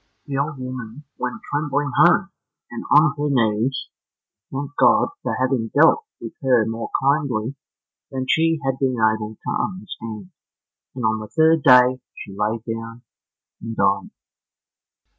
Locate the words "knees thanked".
3.29-4.75